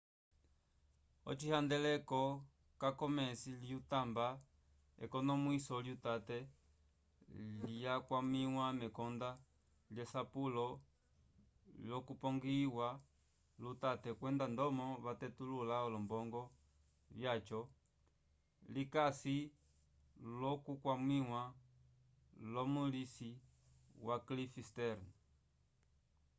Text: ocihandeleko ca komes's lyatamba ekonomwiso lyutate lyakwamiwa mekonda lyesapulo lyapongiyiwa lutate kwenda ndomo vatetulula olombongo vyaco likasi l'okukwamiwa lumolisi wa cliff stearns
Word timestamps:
ocihandeleko 1.29 2.19
ca 2.79 2.89
komes's 2.99 3.41
lyatamba 3.67 4.27
ekonomwiso 5.05 5.73
lyutate 5.85 6.37
lyakwamiwa 7.67 8.65
mekonda 8.79 9.29
lyesapulo 9.93 10.65
lyapongiyiwa 11.83 12.87
lutate 13.61 14.09
kwenda 14.19 14.45
ndomo 14.53 14.87
vatetulula 15.05 15.75
olombongo 15.87 16.41
vyaco 17.15 17.61
likasi 18.73 19.37
l'okukwamiwa 20.39 21.41
lumolisi 22.53 23.31
wa 24.05 24.15
cliff 24.27 24.53
stearns 24.69 25.13